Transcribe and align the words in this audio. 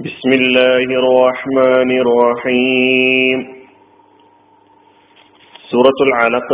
بسم 0.00 0.30
الله 0.32 0.86
الرحمن 1.02 1.90
الرحيم 2.04 3.38
سورة 5.70 5.98
العلق 6.08 6.50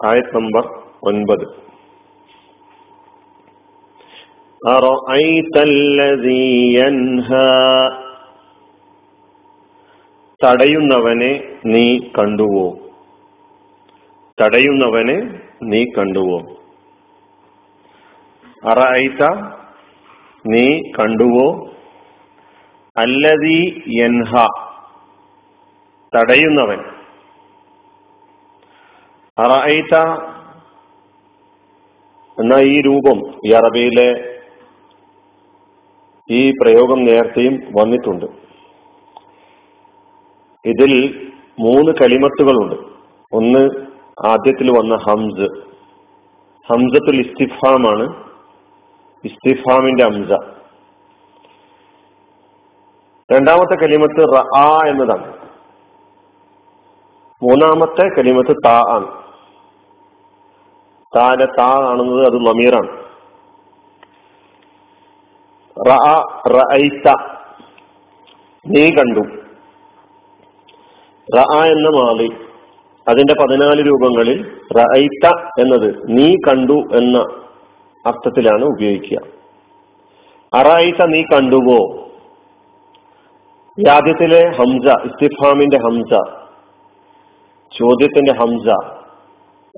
آية 0.00 0.30
نمبر 0.34 0.64
9 1.02 1.66
أرأيت 4.62 5.56
الذي 5.70 6.48
ينهى 6.78 7.56
തടയുന്നവനെ 10.40 11.30
നീ 11.72 11.84
കണ്ടുവോ 12.16 12.64
തടയുന്നവനെ 14.38 15.16
നീ 15.70 15.80
കണ്ടുവോ 15.96 16.38
അറൈത്ത 18.62 19.22
നീ 20.44 20.66
കണ്ടുവോ 20.98 21.46
അല്ലതി 22.97 23.83
യൻഹ 23.87 24.47
തടയുന്നവൻ. 26.15 26.79
എന്ന 32.39 32.53
ഈ 32.53 32.81
രൂപം 32.81 33.47
ഈ 33.47 33.51
അറബിയിലെ 33.51 34.39
ഈ 36.29 36.51
പ്രയോഗം 36.51 37.05
നേരത്തെയും 37.05 37.53
വന്നിട്ടുണ്ട്. 37.53 38.25
ഇതിൽ 40.65 41.27
മൂന്ന് 41.59 41.91
കലിമത്തുകളുണ്ട്. 42.01 42.75
ഒന്ന് 43.33 43.69
ആദ്യത്തിൽ 44.27 44.79
വന്ന 44.79 44.95
ഹംസ്. 44.95 45.61
ഹംസത്തുൽ 46.71 47.19
ഇസ്തിഫാമാണ്. 47.19 48.23
ഇസ്തിഫാമിന്റെ 49.23 50.03
ഹംസ 50.03 50.60
രണ്ടാമത്തെ 53.31 53.75
കലിമത്ത് 53.75 54.33
റ 54.33 54.37
ആ 54.57 54.79
എന്നതാണ്. 54.87 55.33
മൂന്നാമത്തെ 57.43 58.09
കലിമത്ത് 58.09 58.55
താ 58.65 58.83
ആണ്. 58.89 59.07
താലെ 61.15 61.45
താ 61.45 61.91
ആണെന്നത് 61.91 62.25
അത് 62.25 62.35
നമീറാണ് 62.35 63.01
നീ 68.67 68.89
കണ്ടു. 68.89 69.19
റ 71.37 71.65
എന്ന 71.65 71.89
മാളി 71.89 72.29
അതിന്റെ 73.07 73.33
പതിനാല് 73.33 73.87
രൂപങ്ങളിൽ 73.87 74.57
റൈത്ത 74.77 75.29
എന്നത് 75.59 75.95
നീ 76.09 76.35
കണ്ടു 76.35 76.73
എന്ന 76.73 77.17
അർത്ഥത്തിലാണ് 78.05 78.65
ഉപയോഗിക്കുക. 78.65 79.17
അറായിത്ത 80.53 81.05
നീ 81.05 81.21
കണ്ടുവോ? 81.21 82.00
ഈ 83.79 83.83
ആദ്യത്തിലെ 83.89 84.49
ഹംസ 84.49 85.05
ഇസ്തിഫാമിന്റെ 85.05 85.77
ഹംസ 85.77 86.13
ചോദ്യത്തിന്റെ 87.77 88.33
ഹംസ 88.33 88.69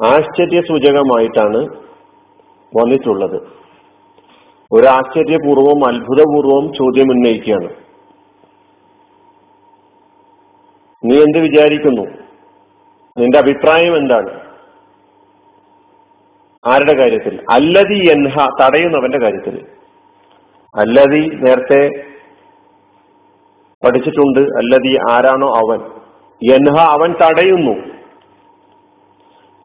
ആശ്ചര്യ 0.05 0.61
സൂചകമായിട്ടാണ് 0.61 1.57
വന്നിട്ടുള്ളത്. 2.77 3.47
ഒരു 4.71 4.87
ആശ്ചര്യപൂർവം 4.87 5.85
അത്ഭുതപൂർവം 5.87 6.73
ചോദ്യം 6.73 7.11
ഉന്നയിക്കുകയാണ്. 7.11 7.69
നീ 11.05 11.19
എന്ത് 11.21 11.39
വിചാരിക്കുന്നു? 11.39 12.01
നിന്റെ 13.17 13.37
അഭിപ്രായം 13.37 13.97
എന്താണ്? 13.97 14.39
ആരുടെ 16.67 16.97
കാര്യത്തിൽ? 16.97 17.43
അല്ലതി 17.51 18.11
എൻഹ 18.11 18.47
തടയുന്നവന്റെ 18.61 19.19
കാര്യത്തിൽ. 19.19 19.65
അല്ലതി 20.75 21.29
നേരത്തെ 21.33 22.12
പഠിച്ചിട്ടുണ്ട്. 23.83 24.39
അല്ലതി 24.39 24.97
ആരാണോ 25.11 25.47
അവൻ? 25.47 25.81
യൻഹ 26.43 26.79
അവൻ 26.79 27.13
തടയുന്നു. 27.13 27.71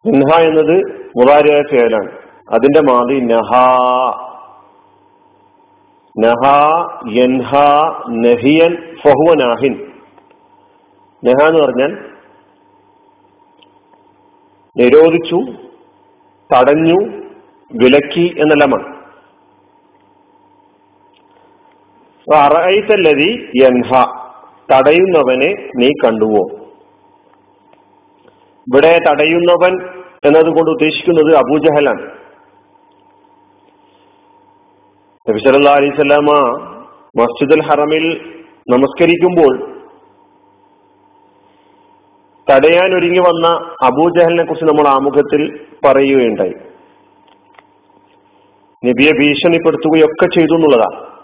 യൻഹ 0.07 0.41
എന്നത് 0.41 0.83
മുതാരിയായ 1.17 1.63
ഫേലാണ്. 1.63 2.11
അതിന്റെ 2.53 2.81
മാതി 2.81 3.21
നഹ. 3.21 3.61
നഹ 6.19 6.49
യൻഹ 7.13 7.57
നഹിയൻ 8.09 8.97
ഫഹുവ 9.05 9.35
നാഹിൻ. 9.35 9.93
നെഹ 11.25 11.49
എന്ന് 11.49 11.61
പറഞ്ഞാൽ 11.61 12.09
നിരോധിച്ചു 14.77 15.37
തടഞ്ഞു 16.55 17.23
വിലക്കി 17.73 18.37
എന്നെല്ലാമാണ് 18.39 18.98
യൻഹ. 23.63 23.95
തടയുന്നവനെ 24.73 25.71
നീ 25.77 25.89
കണ്ടുവോ? 25.89 26.59
ഇവിടെ 28.69 29.01
തടയുന്നവൻ 29.11 29.89
എന്നതുകൊണ്ട് 30.25 30.71
ഉദ്ദേശിക്കുന്നത് 30.71 31.37
അബൂജഹലാണ്. 31.37 32.19
നബിസല്ലാ 35.31 35.73
അലൈവല്ലാമ 35.73 36.35
മസ്ജിദുൽ 37.17 37.63
ഹറമിൽ 37.63 38.35
നമസ്കരിക്കുമ്പോൾ 38.71 39.79
തടയാൻ 42.51 42.99
ഒരുങ്ങി 42.99 43.19
വന്ന 43.19 43.75
അബൂജഹലിനെ 43.83 44.45
കുറിച്ച് 44.45 44.65
നമ്മൾ 44.65 44.89
ആമുഖത്തിൽ 44.89 45.67
പറയുകയുണ്ടായി. 45.85 46.55
നബിയെ 48.85 49.13
ഭീഷണിപ്പെടുത്തുകയൊക്കെ 49.13 50.27
ചെയ്തു 50.35 50.55
എന്നുള്ളതാണ്. 50.55 51.18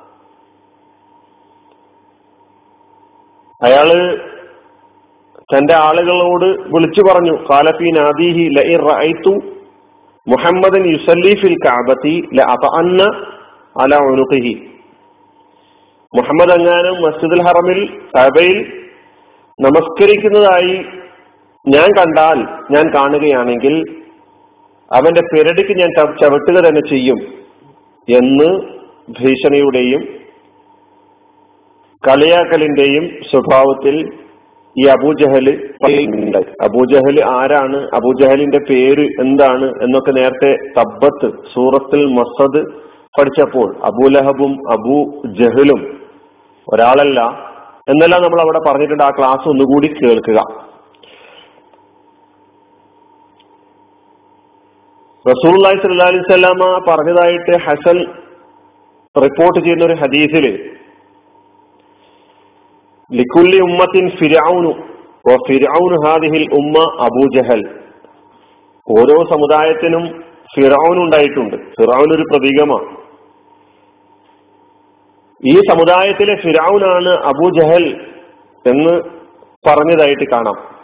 അയാൾ 3.64 3.88
തന്റെ 5.54 5.74
ആളുകളോട് 5.74 6.46
വിളിച്ചു 6.68 7.02
പറഞ്ഞു 7.02 7.34
കാലഫി 7.50 7.90
നാദീഹി 7.90 8.48
ലൈത്തു 8.48 9.34
മുഹമ്മദൻ 10.26 10.84
യുസല്ലീഫിൽ 10.88 11.54
കാബത്തി 11.66 12.28
അല 13.76 13.96
ഉനുഖിഹി. 13.96 14.54
മുഹമ്മദ് 16.14 16.50
അങ്ങാനും 16.50 17.02
മസ്ജിദുൽ 17.02 17.42
ഹറമിൽ 17.42 17.80
കബയിൽ 18.18 18.58
നമസ്കരിക്കുന്നതായി 19.58 20.84
ഞാൻ 21.66 21.88
കണ്ടാൽ 21.98 22.38
ഞാൻ 22.70 22.94
കാണുകയാണെങ്കിൽ 22.94 23.74
അവന്റെ 24.90 25.20
പെരടിക്ക് 25.20 25.74
ഞാൻ 25.78 25.90
ചവിട്ടുക 26.20 26.68
തന്നെ 26.68 26.88
ചെയ്യും 26.88 27.20
എന്ന് 28.08 28.48
ഭീഷണിയുടെയും 29.10 30.02
കളിയാക്കലിന്റെയും 32.08 33.04
സ്വഭാവത്തിൽ 33.30 33.96
ഈ 34.76 34.84
അബൂജഹൽ 34.86 35.48
അബൂജഹൽ 36.62 37.16
ആരാണ്? 37.24 37.78
അബൂജഹലിന്റെ 37.94 38.60
പേര് 38.70 39.04
എന്താണ്? 39.20 39.66
എന്നൊക്കെ 39.82 40.10
നേരത്തെ 40.10 40.50
തബ്ബത്ത് 40.78 41.28
സൂറത്തിൽ 41.54 42.02
മസദ് 42.18 42.62
പഠിച്ചപ്പോൾ 43.18 43.68
അബൂലഹബും 43.84 44.52
അബൂ 44.72 44.98
ജഹലും 45.40 45.80
ഒരാളല്ല 46.72 47.20
എന്നെല്ലാം 47.90 48.22
നമ്മൾ 48.22 48.40
അവിടെ 48.40 48.60
പറഞ്ഞിട്ടുണ്ട്. 48.68 49.02
ആ 49.02 49.10
ക്ലാസ് 49.10 49.48
ഒന്നുകൂടി 49.48 49.86
കേൾക്കുക. 49.86 50.40
സല്ലാ 55.26 56.06
അലൈഹി 56.06 56.24
സ്വലാമ 56.30 56.64
പറഞ്ഞതായിട്ട് 56.88 57.54
ഹസൽ 57.66 57.98
റിപ്പോർട്ട് 59.16 59.58
ചെയ്യുന്ന 59.60 59.84
ഒരു 59.84 59.92
ഹദീസിൽ 59.92 60.46
ലിക്കുല്ലി 63.12 63.60
ഉമ്മത്തിൻ 63.60 64.08
ഫിരൌനു 64.10 64.72
ഫിരൌനു 65.48 66.06
ഹാദിഹിൽ 66.06 66.54
ഉമ്മ 66.54 66.78
അബൂജഹൽ 67.00 67.68
ഓരോ 68.90 69.24
സമുദായത്തിനും 69.24 70.24
ഫിറൌൻ 70.56 71.04
ഉണ്ടായിട്ടുണ്ട്. 71.04 71.56
ഫിറൌൻ 71.56 72.14
ഒരു 72.14 72.22
പ്രതീകമാണ്. 72.22 72.96
ഈ 75.46 75.54
സമുദായത്തിലെ 75.70 76.36
ഫിറൌനാണ് 76.36 77.08
അബൂജഹൽ 77.08 78.06
എന്ന് 78.66 79.00
പറഞ്ഞതായിട്ട് 79.66 80.30
കാണാം. 80.30 80.74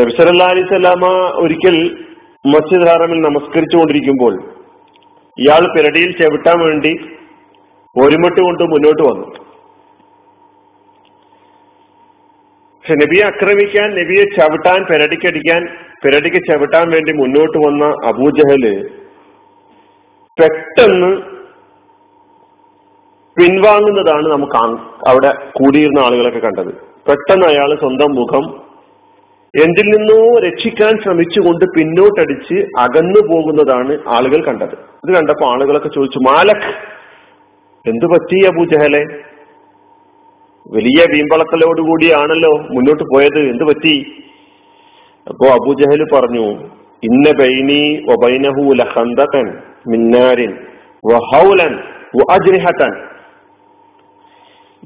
നബിസല്ലാ 0.00 0.46
അലൈഹി 0.46 0.68
സ്വലാമ 0.68 1.06
ഒരിക്കൽ 1.34 2.04
മസ്ജിദ് 2.46 2.88
ഹറമിൽ 2.88 3.20
നമസ്കരിച്ചുകൊണ്ടിരിക്കുമ്പോൾ 3.20 4.34
ഇയാൾ 5.38 5.74
പെരടിയിൽ 5.76 6.10
ചെവിട്ടാൻ 6.12 6.58
വേണ്ടി 6.58 6.96
ഒരുമിട്ട് 8.02 8.40
കൊണ്ട് 8.40 8.64
മുന്നോട്ട് 8.64 9.02
വന്നു. 9.02 9.26
നബിയെ 12.84 13.24
ആക്രമിക്കാൻ 13.24 13.88
നബിയെ 13.90 14.24
ചവിട്ടാൻ 14.36 14.84
പെരടിക്കടിക്കാൻ 14.90 15.62
പെരടിക്ക് 16.04 16.40
ചവിട്ടാൻ 16.48 16.90
വേണ്ടി 16.90 17.12
മുന്നോട്ട് 17.12 17.58
വന്ന 17.58 17.84
അബൂജഹൽ 18.06 18.64
പെട്ടെന്ന് 20.38 21.10
പിൻവാങ്ങുന്നതാണ് 23.36 24.26
നമുക്ക് 24.28 24.56
അവിടെ 25.08 25.30
കൂടിയിരുന്ന 25.58 26.00
ആളുകളൊക്കെ 26.00 26.38
കണ്ടത്. 26.38 26.70
പെട്ടെന്ന് 27.08 27.46
അയാൾ 27.46 27.70
സ്വന്തം 27.74 28.12
മുഖം 28.14 28.44
എന്തിൽ 29.54 29.86
നിന്നോ 29.94 30.38
രക്ഷിക്കാൻ 30.38 30.94
ശ്രമിച്ചുകൊണ്ട് 31.02 31.64
പിന്നോട്ടടിച്ച് 31.76 32.56
അകന്നു 32.78 33.20
പോകുന്നതാണ് 33.32 33.92
ആളുകൾ 34.08 34.40
കണ്ടത്. 34.44 34.74
ഇത് 35.04 35.10
കണ്ടപ്പോൾ 35.16 35.46
ആളുകളൊക്കെ 35.52 35.88
ചോദിച്ചു 35.88 36.18
മാലക് 36.18 36.68
എന്തു 37.86 38.06
പറ്റി 38.06 38.46
അബൂജഹലെ 38.46 39.02
വലിയ 40.74 41.04
വീമ്പളക്കലോടുകൂടിയാണല്ലോ 41.12 42.58
മുന്നോട്ട് 42.58 43.04
പോയത്. 43.04 43.38
എന്തു 43.38 43.64
പറ്റി? 43.64 44.12
അപ്പോ 45.26 45.46
അബൂജഹൽ 45.46 46.04
പറഞ്ഞു 46.14 46.46
ഇന്ന 47.04 47.30
ബൈനി 47.38 48.04
വബൈനഹു 48.08 48.62
മിന്നാരിൻ 49.86 50.52
വഹൗലൻ 51.06 51.78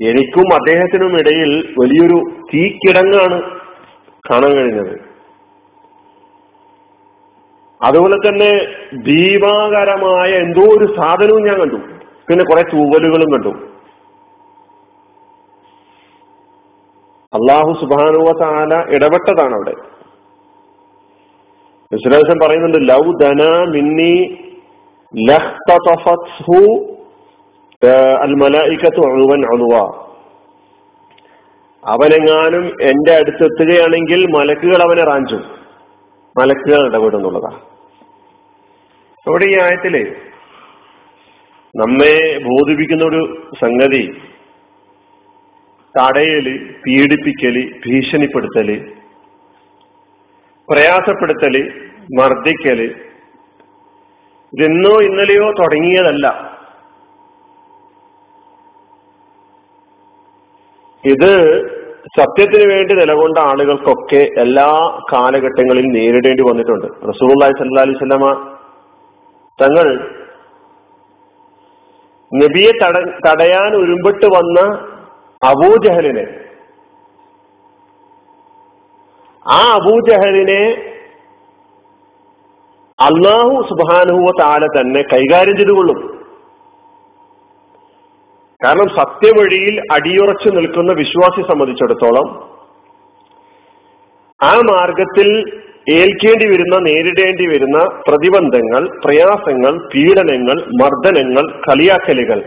എനിക്കും 0.09 0.55
അദ്ദേഹത്തിനും 0.55 1.13
ഇടയിൽ 1.19 1.75
വലിയൊരു 1.81 2.19
തീക്കിടങ്ങാണ് 2.55 3.43
കാണാൻ 4.31 4.53
കഴിഞ്ഞത്. 4.57 5.01
അതുപോലെ 7.83 8.17
തന്നെ 8.17 8.67
ഭീമാകരമായ 8.95 10.31
എന്തോ 10.31 10.63
ഒരു 10.63 10.95
സാധനവും 10.97 11.43
ഞാൻ 11.43 11.61
കണ്ടു. 11.61 12.02
പിന്നെ 12.33 12.45
കുറെ 12.45 12.63
തൂവലുകളും 12.63 13.33
കണ്ടു. 13.33 13.53
അള്ളാഹു 17.33 17.73
സുബാനുവ 17.81 18.31
താല 18.41 18.75
ഇടപെട്ടതാണ് 18.95 19.55
അവിടെ. 19.55 19.75
വിശ്ലേഷം 21.93 22.39
പറയുന്നുണ്ട് 22.43 22.79
ലൗ 22.89 23.03
ധന 23.23 23.43
മിന്നി 23.69 24.39
അവനെങ്ങാനും 31.83 32.65
എന്റെ 32.83 33.13
അടുത്തെത്തുകയാണെങ്കിൽ 33.15 34.27
മലക്കുകൾ 34.27 34.83
അവനെ 34.83 35.05
റാഞ്ചും. 35.05 35.43
മലക്കുകൾ 36.41 36.87
ഇടപെടുന്നുള്ളതാ 36.87 37.53
അവിടെ 39.27 39.45
ഈ 39.45 39.55
ആയത്തിൽ 39.61 39.95
നമ്മെ 41.75 42.15
ബോധിപ്പിക്കുന്ന 42.47 43.05
ഒരു 43.11 43.21
സംഗതി 43.61 44.03
തടയൽ 45.95 46.47
പീഡിപ്പിക്കൽ 46.85 47.57
ഭീഷണിപ്പെടുത്തൽ 47.85 48.69
പ്രയാസപ്പെടുത്തൽ 50.69 51.55
മർദ്ദിക്കൽ 52.19 52.81
ഇതെന്നോ 54.53 54.95
ഇന്നലെയോ 55.09 55.47
തുടങ്ങിയതല്ല. 55.61 56.27
ഇത് 61.05 61.31
സത്യത്തിന് 62.17 62.65
വേണ്ടി 62.73 62.95
നിലകൊണ്ട 62.95 63.39
ആളുകൾക്കൊക്കെ 63.51 64.23
എല്ലാ 64.43 64.71
കാലഘട്ടങ്ങളിൽ 65.13 65.87
നേരിടേണ്ടി 65.97 66.43
വന്നിട്ടുണ്ട്. 66.49 66.89
സല്ലാ 67.21 67.49
അലൈഹി 67.83 68.01
സ്വലമ 68.03 68.27
തങ്ങൾ 69.59 69.87
നബിയെ 72.35 72.71
തട 72.83 72.97
തടയാൻ 72.99 73.77
ഉരുമ്പിട്ട് 73.77 74.27
വന്ന 74.27 74.61
അബൂജഹലിനെ. 75.45 76.25
ആ 79.49 79.61
അബൂജഹലിനെ 79.75 80.89
അള്ളാഹു 83.01 83.63
സുബാനുഹുവ 83.63 84.31
താല 84.41 84.67
തന്നെ 84.67 85.03
കൈകാര്യം 85.03 85.57
ചെയ്തുകൊള്ളും. 85.57 86.13
കാരണം 88.65 88.89
സത്യവഴിയിൽ 88.89 89.83
അടിയുറച്ചു 89.93 90.49
നിൽക്കുന്ന 90.49 90.93
വിശ്വാസി 90.93 91.43
സംബന്ധിച്ചിടത്തോളം 91.43 92.27
ആ 94.43 94.53
മാർഗത്തിൽ 94.71 95.62
ഏൽക്കേണ്ടി 95.91 96.47
വരുന്ന 96.49 96.79
നേരിടേണ്ടി 96.79 97.47
വരുന്ന 97.47 97.79
പ്രതിബന്ധങ്ങൾ 98.09 99.01
പ്രയാസങ്ങൾ 99.05 99.89
പീഡനങ്ങൾ 99.95 100.55
മർദ്ദനങ്ങൾ 100.83 101.61
കളിയാക്കലുകൾ. 101.69 102.39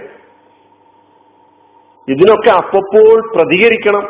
ഇതിനൊക്കെ 2.10 2.50
അപ്പപ്പോൾ 2.50 3.36
പ്രതികരിക്കണം. 3.36 4.04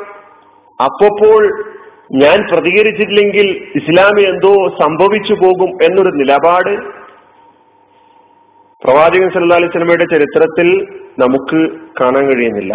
അപ്പപ്പോൾ 0.83 1.65
ഞാൻ 2.11 2.47
പ്രതികരിച്ചിട്ടില്ലെങ്കിൽ 2.51 3.67
ഇസ്ലാമി 3.75 4.21
എന്തോ 4.21 4.53
സംഭവിച്ചു 4.81 5.33
പോകും 5.33 5.83
എന്നൊരു 5.83 6.09
നിലപാട്. 6.09 6.75
പ്രവാചകൻ 8.83 9.29
സല്ലാ 9.29 9.55
അലൈഹി 9.55 9.71
സ്വലമയുടെ 9.71 10.03
ചരിത്രത്തിൽ 10.03 10.87
നമുക്ക് 11.19 11.77
കാണാൻ 12.01 12.25
കഴിയുന്നില്ല. 12.25 12.73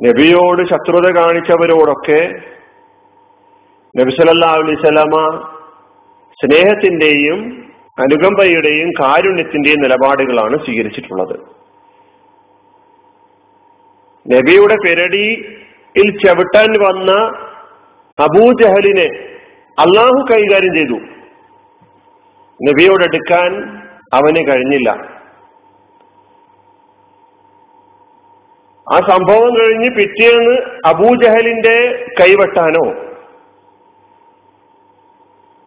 നബിയോട് 0.00 0.62
ശത്രുത 0.62 1.16
കാണിച്ചവരോടൊക്കെ 1.16 2.32
നബി 3.96 4.10
സല്ലാ 4.10 4.50
അലൈഹി 4.58 4.76
സ്വലാമ 4.76 5.16
സ്നേഹത്തിന്റെയും 6.38 7.40
അനുകമ്പയുടെയും 7.98 8.90
കാരുണ്യത്തിന്റെയും 9.00 9.80
നിലപാടുകളാണ് 9.80 10.56
സ്വീകരിച്ചിട്ടുള്ളത്. 10.64 11.34
നബിയുടെ 14.26 14.76
പെരടിയിൽ 14.84 16.10
ചവിട്ടാൻ 16.26 16.70
വന്ന 16.84 17.10
അബൂ 18.18 18.44
ജഹലിനെ 18.60 19.08
അള്ളാഹു 19.78 20.18
കൈകാര്യം 20.30 20.74
ചെയ്തു. 20.74 20.98
നബിയോടെടുക്കാൻ 22.60 23.50
അവന് 24.14 24.40
കഴിഞ്ഞില്ല. 24.48 24.90
ആ 28.86 28.96
സംഭവം 29.10 29.50
കഴിഞ്ഞ് 29.60 29.90
പിറ്റേന്ന് 29.90 30.54
അബൂജഹലിന്റെ 30.88 31.78
കൈവെട്ടാനോ 32.20 32.86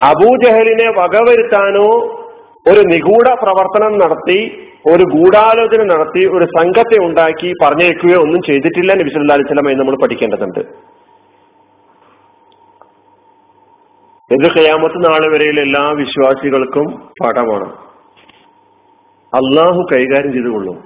അബൂജഹലിനെ 0.04 0.88
വകവരുത്താനോ 1.00 1.88
ഒരു 2.72 2.80
നിഗൂഢ 2.80 3.28
പ്രവർത്തനം 3.44 4.00
നടത്തി 4.00 4.40
ഒരു 4.92 5.04
ഗൂഢാലോചന 5.04 5.84
നടത്തി 5.84 6.26
ഒരു 6.26 6.46
സംഘത്തെ 6.46 6.98
ഉണ്ടാക്കി 7.06 7.54
പറഞ്ഞേക്കുകയോ 7.64 8.22
ഒന്നും 8.22 8.42
ചെയ്തിട്ടില്ല 8.42 8.94
നബി 8.94 9.10
സല്ലല്ലാഹു 9.10 9.42
അലൈഹി 9.42 9.80
നമ്മൾ 9.80 9.96
പഠിക്കേണ്ടതുണ്ട്. 10.04 10.60
ഇത് 14.32 14.52
കയാമത്ത് 14.52 15.06
നാളെ 15.06 15.28
വരെയുള്ള 15.32 15.62
എല്ലാ 15.62 15.92
വിശ്വാസികൾക്കും 15.98 16.86
പാഠമാണ്. 17.24 17.68
അള്ളാഹു 19.34 19.88
കൈകാര്യം 19.94 20.34
ചെയ്തുകൊള്ളും. 20.34 20.78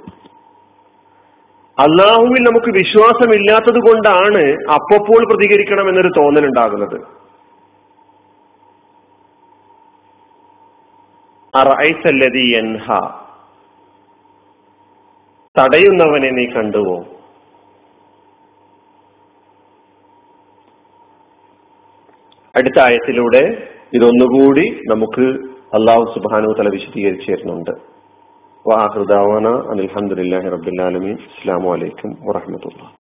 അള്ളാഹുവിൽ 1.77 2.41
നമുക്ക് 2.43 2.71
വിശ്വാസമില്ലാത്തത് 2.71 3.79
കൊണ്ടാണ് 3.79 4.43
അപ്പപ്പോൾ 4.73 5.33
പ്രതികരിക്കണം 5.33 5.89
എന്നൊരു 5.89 6.11
തോന്നലുണ്ടാകുന്നത്. 6.17 7.18
തടയുന്നവനെ 15.55 16.29
നീ 16.29 16.45
കണ്ടുവോ? 16.45 16.97
അടുത്ത 22.55 22.79
ആയത്തിലൂടെ 22.79 23.67
ഇതൊന്നുകൂടി 23.93 24.81
നമുക്ക് 24.87 25.25
അള്ളാഹു 25.73 26.13
സുബാനു 26.13 26.53
തല 26.59 26.69
വിശദീകരിച്ചു 26.69 27.31
തരുന്നുണ്ട്. 27.31 27.71
വാഹൃദാവാന 28.67 29.47
അനിൽഹമുല്ലാഹി 29.47 30.49
റബ്ബുലാലമീൻ 30.49 31.13
അസ്സാം 31.13 31.63
വലൈക്കും 31.63 32.11
വാഹമത്തുള്ള 32.11 32.91